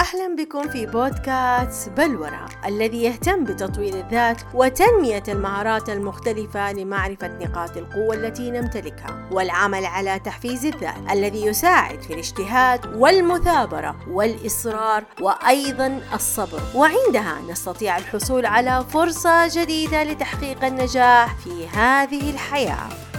[0.00, 8.14] أهلا بكم في بودكاست بلورة الذي يهتم بتطوير الذات وتنمية المهارات المختلفة لمعرفة نقاط القوة
[8.14, 16.60] التي نمتلكها والعمل على تحفيز الذات الذي يساعد في الاجتهاد والمثابرة والإصرار وأيضا الصبر.
[16.74, 23.09] وعندها نستطيع الحصول على فرصة جديدة لتحقيق النجاح في هذه الحياة.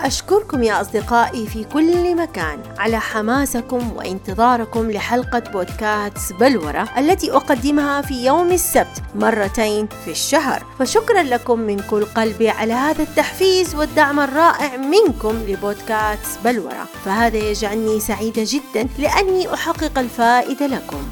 [0.00, 2.62] أشكركم يا أصدقائي في كل مكان.
[2.78, 10.64] على حماسكم وانتظاركم لحلقة بودكاست بلورة التي أقدمها في يوم السبت مرتين في الشهر.
[10.78, 16.86] فشكرا لكم من كل قلبي على هذا التحفيز والدعم الرائع منكم لبودكاست بلورة.
[17.04, 21.02] فهذا يجعلني سعيدة جدا لأني أحقق الفائدة لكم.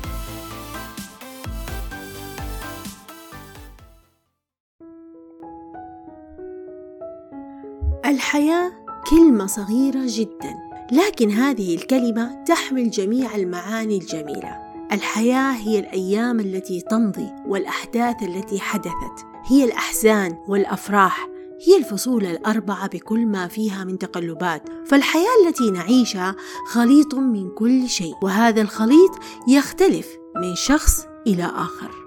[8.16, 8.72] الحياة
[9.10, 10.54] كلمة صغيرة جدا
[10.92, 14.56] لكن هذه الكلمة تحمل جميع المعاني الجميلة.
[14.92, 19.26] الحياة هي الأيام التي تمضي والأحداث التي حدثت.
[19.46, 21.28] هي الأحزان والأفراح
[21.66, 24.62] هي الفصول الأربعة بكل ما فيها من تقلبات.
[24.86, 26.36] فالحياة التي نعيشها
[26.68, 29.10] خليط من كل شيء وهذا الخليط
[29.48, 32.05] يختلف من شخص إلى آخر.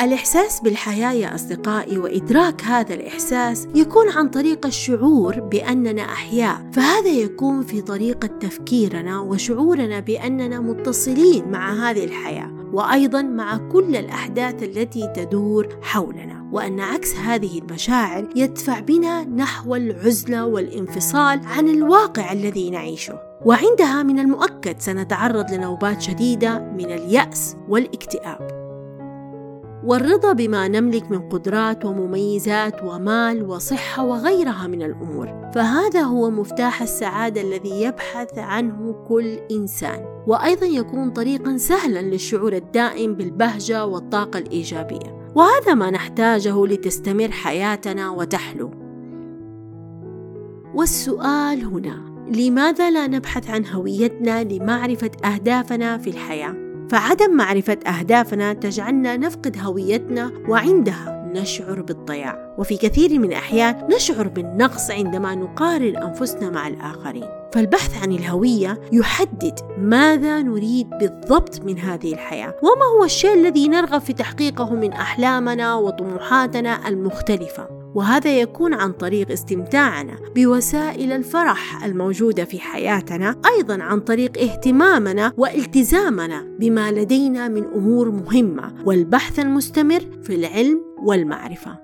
[0.00, 7.62] الإحساس بالحياة يا أصدقائي وإدراك هذا الإحساس يكون عن طريق الشعور بأننا أحياء، فهذا يكون
[7.62, 15.68] في طريقة تفكيرنا وشعورنا بأننا متصلين مع هذه الحياة، وأيضا مع كل الأحداث التي تدور
[15.82, 23.18] حولنا، وأن عكس هذه المشاعر يدفع بنا نحو العزلة والانفصال عن الواقع الذي نعيشه.
[23.44, 28.63] وعندها من المؤكد سنتعرض لنوبات شديدة من اليأس والاكتئاب.
[29.84, 35.50] والرضا بما نملك من قدرات ومميزات ومال وصحة وغيرها من الأمور.
[35.54, 40.24] فهذا هو مفتاح السعادة الذي يبحث عنه كل إنسان.
[40.26, 45.32] وأيضا يكون طريقا سهلا للشعور الدائم بالبهجة والطاقة الإيجابية.
[45.34, 48.70] وهذا ما نحتاجه لتستمر حياتنا وتحلو.
[50.74, 59.16] والسؤال هنا لماذا لا نبحث عن هويتنا لمعرفة أهدافنا في الحياة؟ فعدم معرفة أهدافنا تجعلنا
[59.16, 62.54] نفقد هويتنا وعندها نشعر بالضياع.
[62.58, 67.28] وفي كثير من الأحيان نشعر بالنقص عندما نقارن أنفسنا مع الآخرين.
[67.52, 72.54] فالبحث عن الهوية يحدد ماذا نريد بالضبط من هذه الحياة.
[72.62, 77.68] وما هو الشيء الذي نرغب في تحقيقه من أحلامنا وطموحاتنا المختلفة.
[77.94, 86.42] وهذا يكون عن طريق استمتاعنا بوسائل الفرح الموجودة في حياتنا أيضا عن طريق اهتمامنا والتزامنا
[86.58, 91.78] بما لدينا من أمور مهمة والبحث المستمر في العلم والمعرفة.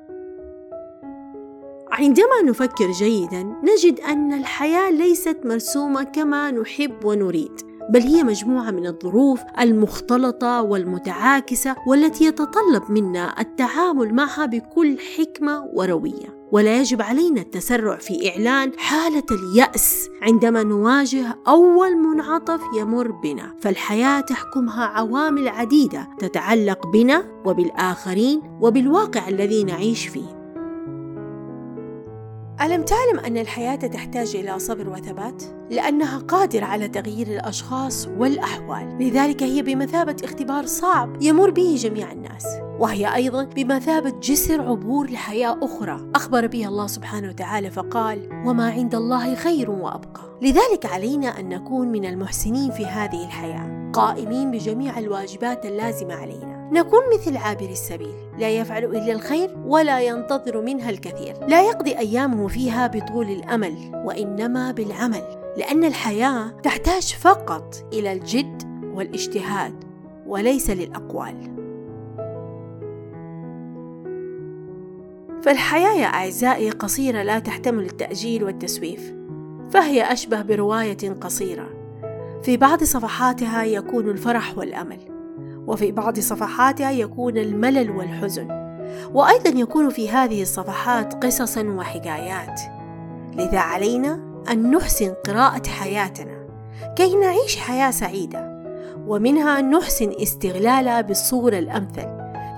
[1.92, 7.69] عندما نفكر جيدا نجد أن الحياة ليست مرسومة كما نحب ونريد.
[7.90, 16.40] بل هي مجموعة من الظروف المختلطة والمتعاكسة والتي يتطلب منا التعامل معها بكل حكمة وروية.
[16.52, 23.54] ولا يجب علينا التسرع في إعلان حالة اليأس عندما نواجه أول منعطف يمر بنا.
[23.60, 30.39] فالحياة تحكمها عوامل عديدة تتعلق بنا وبالآخرين وبالواقع الذي نعيش فيه.
[32.62, 39.42] ألم تعلم أن الحياة تحتاج إلى صبر وثبات؟ لأنها قادرة على تغيير الأشخاص والأحوال، لذلك
[39.42, 42.46] هي بمثابة اختبار صعب يمر به جميع الناس،
[42.78, 48.94] وهي أيضا بمثابة جسر عبور لحياة أخرى أخبر بها الله سبحانه وتعالى فقال: وما عند
[48.94, 50.38] الله خير وأبقى.
[50.42, 56.59] لذلك علينا أن نكون من المحسنين في هذه الحياة، قائمين بجميع الواجبات اللازمة علينا.
[56.72, 58.14] نكون مثل عابر السبيل.
[58.38, 61.46] لا يفعل إلا الخير ولا ينتظر منها الكثير.
[61.48, 65.22] لا يقضي أيامه فيها بطول الأمل وإنما بالعمل
[65.56, 68.62] لأن الحياة تحتاج فقط إلى الجد
[68.94, 69.84] والاجتهاد
[70.26, 71.60] وليس للأقوال.
[75.42, 79.14] فالحياة يا أعزائي قصيرة لا تحتمل التأجيل والتسويف
[79.70, 81.68] فهي أشبه برواية قصيرة.
[82.42, 85.19] في بعض صفحاتها يكون الفرح والأمل.
[85.70, 88.48] وفي بعض صفحاتها يكون الملل والحزن
[89.14, 92.60] وأيضا يكون في هذه الصفحات قصصا وحكايات.
[93.36, 94.20] لذا علينا
[94.50, 96.46] أن نحسن قراءة حياتنا
[96.96, 98.62] كي نعيش حياة سعيدة
[99.06, 102.06] ومنها أن نحسن استغلالها بالصورة الأمثل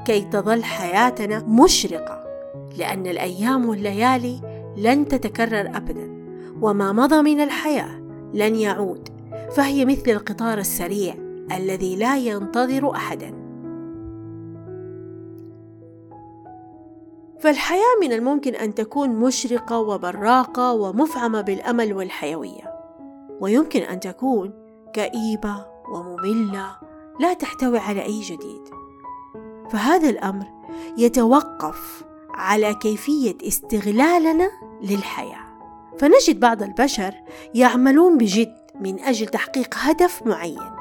[0.05, 2.25] كي تظل حياتنا مشرقة
[2.79, 4.41] لأن الأيام والليالي
[4.77, 6.13] لن تتكرر ابدا
[6.61, 8.03] وما مضى من الحياة
[8.35, 9.09] لن يعود
[9.57, 11.15] فهي مثل القطار السريع
[11.57, 13.43] الذي لا ينتظر أحدا.
[17.41, 22.75] فالحياة من الممكن أن تكون مشرقة وبراقة ومفعمة بالأمل والحيوية
[23.41, 24.53] ويمكن أن تكون
[24.93, 26.77] كئيبة ومملة
[27.21, 28.63] لا تحتوي على أي جديد.
[29.71, 30.47] فهذا الأمر
[30.99, 34.51] يتوقف على كيفية استغلالنا
[34.83, 35.53] للحياة.
[35.99, 37.15] فنجد بعض البشر
[37.55, 40.72] يعملون بجد من أجل تحقيق هدف معين.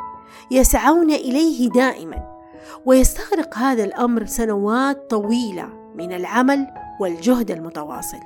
[0.52, 2.42] يسعون إليه دائما
[2.86, 6.68] ويستغرق هذا الأمر سنوات طويلة من العمل
[7.00, 8.20] والجهد المتواصل.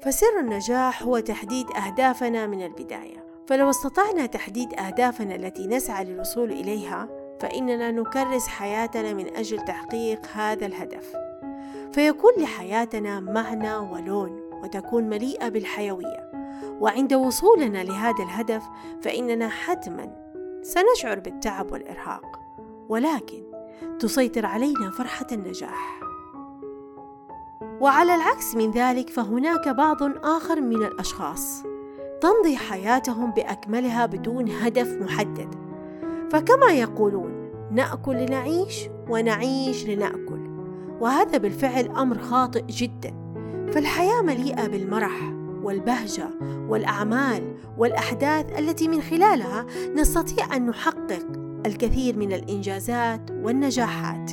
[0.00, 3.24] فسر النجاح هو تحديد أهدافنا من البداية.
[3.46, 7.08] فلو استطعنا تحديد أهدافنا التي نسعى للوصول إليها
[7.40, 11.16] فإننا نكرس حياتنا من أجل تحقيق هذا الهدف.
[11.92, 16.27] فيكون لحياتنا معنى ولون وتكون مليئة بالحيوية.
[16.80, 18.62] وعند وصولنا لهذا الهدف
[19.02, 20.28] فإننا حتما
[20.62, 22.40] سنشعر بالتعب والإرهاق
[22.88, 23.42] ولكن
[23.98, 26.00] تسيطر علينا فرحة النجاح.
[27.80, 31.62] وعلى العكس من ذلك فهناك بعض آخر من الأشخاص
[32.20, 35.54] تمضي حياتهم بأكملها بدون هدف محدد.
[36.30, 40.48] فكما يقولون نأكل لنعيش ونعيش لنأكل
[41.00, 43.14] وهذا بالفعل أمر خاطئ جدا
[43.72, 45.37] فالحياة مليئة بالمرح
[45.68, 46.28] والبهجة
[46.68, 51.26] والأعمال والأحداث التي من خلالها نستطيع أن نحقق
[51.66, 54.30] الكثير من الإنجازات والنجاحات.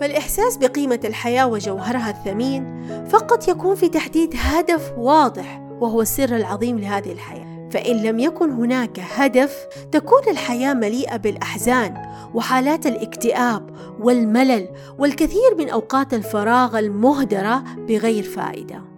[0.00, 7.12] فالإحساس بقيمة الحياة وجوهرها الثمين فقط يكون في تحديد هدف واضح وهو السر العظيم لهذه
[7.12, 7.68] الحياة.
[7.70, 11.94] فإن لم يكن هناك هدف تكون الحياة مليئة بالأحزان
[12.34, 13.70] وحالات الاكتئاب
[14.00, 14.68] والملل
[14.98, 18.95] والكثير من أوقات الفراغ المهدرة بغير فائدة.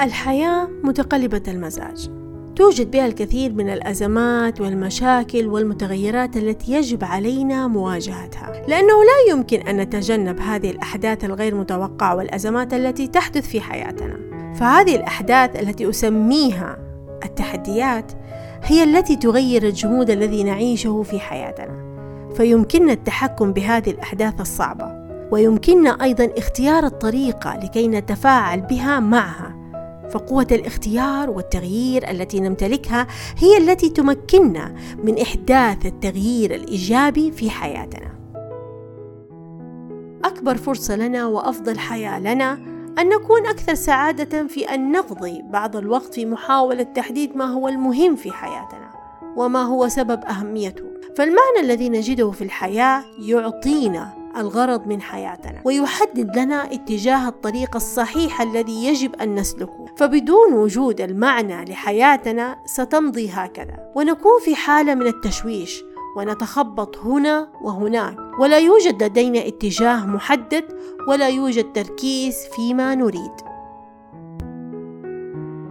[0.00, 2.10] الحياة متقلبة المزاج.
[2.56, 8.52] توجد بها الكثير من الأزمات والمشاكل والمتغيرات التي يجب علينا مواجهتها.
[8.68, 14.16] لأنه لا يمكن أن نتجنب هذه الأحداث الغير متوقعة والأزمات التي تحدث في حياتنا.
[14.54, 16.78] فهذه الأحداث التي أسميها
[17.24, 18.12] التحديات
[18.62, 21.86] هي التي تغير الجمود الذي نعيشه في حياتنا.
[22.36, 29.55] فيمكننا التحكم بهذه الأحداث الصعبة ويمكننا أيضا اختيار الطريقة لكي نتفاعل بها معها.
[30.10, 33.06] فقوة الاختيار والتغيير التي نمتلكها
[33.38, 34.74] هي التي تمكننا
[35.04, 38.16] من إحداث التغيير الإيجابي في حياتنا.
[40.24, 42.52] أكبر فرصة لنا وأفضل حياة لنا
[42.98, 48.16] أن نكون أكثر سعادة في أن نقضي بعض الوقت في محاولة تحديد ما هو المهم
[48.16, 48.90] في حياتنا
[49.36, 50.84] وما هو سبب أهميته.
[51.16, 58.86] فالمعنى الذي نجده في الحياة يعطينا الغرض من حياتنا ويحدد لنا اتجاه الطريق الصحيح الذي
[58.86, 59.86] يجب أن نسلكه.
[59.96, 63.92] فبدون وجود المعنى لحياتنا ستمضي هكذا.
[63.96, 65.84] ونكون في حالة من التشويش
[66.16, 68.16] ونتخبط هنا وهناك.
[68.40, 70.64] ولا يوجد لدينا اتجاه محدد
[71.08, 73.32] ولا يوجد تركيز فيما نريد.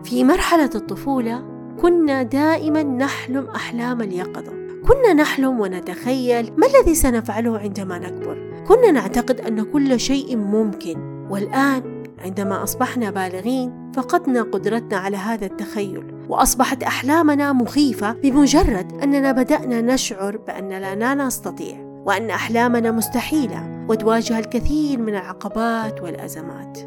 [0.04, 1.44] في مرحلة الطفولة
[1.82, 4.52] كنا دائما نحلم أحلام اليقظة.
[4.88, 8.55] كنا نحلم ونتخيل ما الذي سنفعله عندما نكبر.
[8.68, 16.26] كنا نعتقد أن كل شيء ممكن والآن عندما أصبحنا بالغين فقدنا قدرتنا على هذا التخيل
[16.30, 25.00] وأصبحت أحلامنا مخيفة بمجرد أننا بدأنا نشعر باننا لا نستطيع وأن أحلامنا مستحيلة وتواجه الكثير
[25.00, 26.80] من العقبات والأزمات.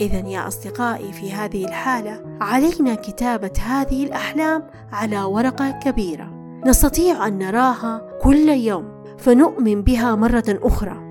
[0.00, 6.30] اذا يا أصدقائي في هذه الحالة علينا كتابة هذه الأحلام على ورقة كبيرة.
[6.66, 11.03] نستطيع أن نراها كل يوم فنؤمن بها مرة أخرى.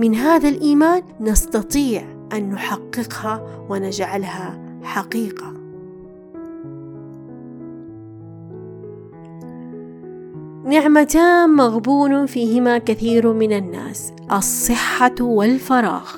[0.00, 2.02] من هذا الإيمان نستطيع
[2.32, 5.52] أن نحققها ونجعلها حقيقة.
[10.64, 16.10] نعمتان مغبون فيهما كثير من الناس الصحة والفراغ.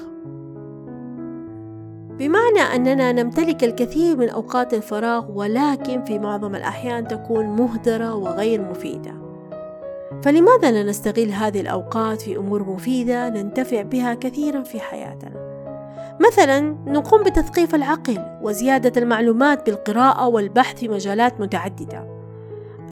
[2.19, 9.22] بمعنى أننا نمتلك الكثير من أوقات الفراغ ولكن في معظم الأحيان تكون مهدرة وغير مفيدة.
[10.23, 15.53] فلماذا لا نستغل هذه الأوقات في أمور مفيدة ننتفع بها كثيرا في حياتنا؟
[16.21, 22.23] مثلا نقوم بتثقيف العقل وزيادة المعلومات بالقراءة والبحث في مجالات متعددة.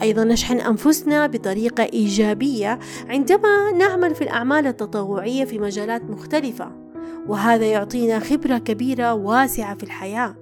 [0.01, 6.71] أيضا نشحن أنفسنا بطريقة إيجابية عندما نعمل في الأعمال التطوعية في مجالات مختلفة،
[7.27, 10.35] وهذا يعطينا خبرة كبيرة واسعة في الحياة.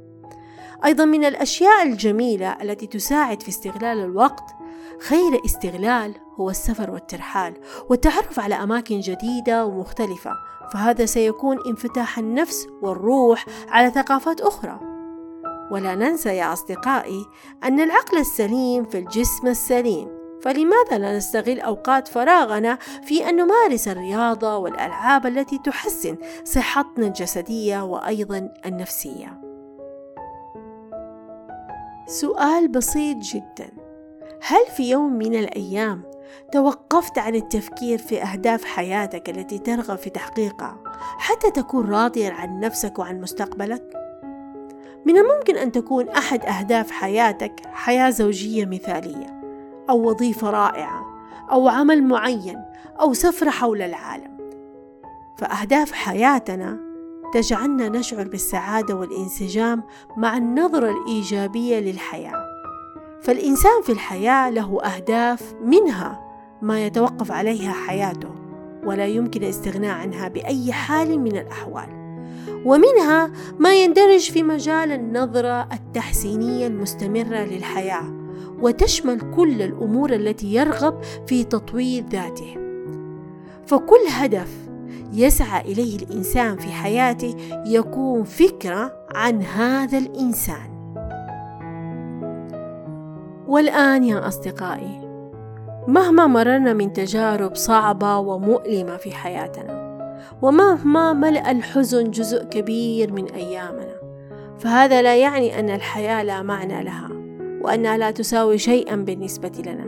[0.85, 4.55] أيضا من الأشياء الجميلة التي تساعد في استغلال الوقت
[4.99, 7.53] خير استغلال هو السفر والترحال
[7.89, 10.31] والتعرف على أماكن جديدة ومختلفة
[10.73, 14.79] فهذا سيكون انفتاح النفس والروح على ثقافات أخرى
[15.71, 17.25] ولا ننسى يا أصدقائي
[17.63, 24.57] أن العقل السليم في الجسم السليم فلماذا لا نستغل أوقات فراغنا في أن نمارس الرياضة
[24.57, 29.41] والألعاب التي تحسن صحتنا الجسدية وأيضا النفسية؟
[32.07, 33.71] سؤال بسيط جدا
[34.41, 36.08] هل في يوم من الأيام
[36.51, 40.77] توقفت عن التفكير في أهداف حياتك التي ترغب في تحقيقها
[41.17, 43.93] حتى تكون راضيا عن نفسك وعن مستقبلك؟
[45.05, 49.41] من الممكن أن تكون أحد أهداف حياتك حياة زوجية مثالية
[49.89, 51.05] أو وظيفة رائعة
[51.51, 52.61] أو عمل معين
[53.01, 54.37] أو سفرة حول العالم
[55.37, 56.79] فأهداف حياتنا
[57.33, 59.83] تجعلنا نشعر بالسعادة والانسجام
[60.17, 62.48] مع النظرة الإيجابية للحياة
[63.21, 66.19] فالإنسان في الحياة له أهداف منها
[66.61, 68.29] ما يتوقف عليها حياته
[68.85, 71.99] ولا يمكن الاستغناء عنها بأي حال من الأحوال.
[72.65, 78.13] ومنها ما يندرج في مجال النظرة التحسينية المستمرة للحياة
[78.61, 82.55] وتشمل كل الأمور التي يرغب في تطوير ذاته.
[83.67, 84.69] فكل هدف
[85.13, 87.35] يسعى إليه الإنسان في حياته
[87.65, 90.78] يكون فكرة عن هذا الإنسان.
[93.49, 95.01] والآن يا أصدقائي
[95.87, 99.79] مهما مررنا من تجارب صعبة ومؤلمة في حياتنا
[100.41, 103.95] ومهما ملأ الحزن جزء كبير من أيامنا
[104.59, 107.09] فهذا لا يعني أن الحياة لا معنى لها
[107.61, 109.85] وأنها لا تساوي شيئا بالنسبة لنا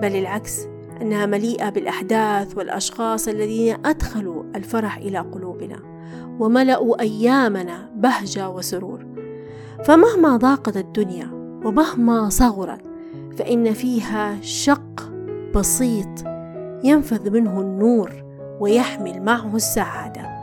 [0.00, 0.66] بل العكس
[1.02, 5.78] أنها مليئة بالأحداث والأشخاص الذين أدخلوا الفرح إلى قلوبنا
[6.38, 9.06] وملأوا أيامنا بهجة وسرور.
[9.84, 12.82] فمهما ضاقت الدنيا ومهما صغرت
[13.38, 15.12] فإن فيها شق
[15.54, 16.24] بسيط
[16.84, 18.10] ينفذ منه النور
[18.60, 20.38] ويحمل معه السعادة.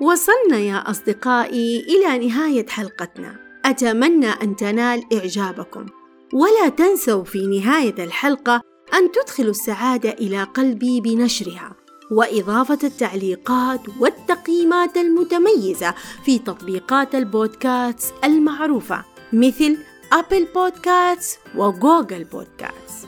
[0.00, 3.36] وصلنا يا أصدقائي إلى نهاية حلقتنا.
[3.64, 5.86] أتمنى أن تنال إعجابكم.
[6.32, 8.62] ولا تنسوا في نهاية الحلقة
[8.94, 11.76] أن تدخلوا السعادة إلى قلبي بنشرها
[12.10, 19.78] وإضافة التعليقات والتقييمات المتميزة في تطبيقات البودكاست المعروفة مثل
[20.12, 23.06] أبل بودكاست وجوجل بودكاست.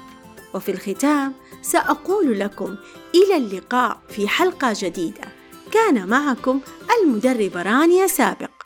[0.54, 1.32] وفي الختام
[1.62, 2.76] سأقول لكم
[3.14, 5.28] إلى اللقاء في حلقة جديدة.
[5.70, 6.60] كان معكم
[7.02, 8.57] المدربة رانيا سابق.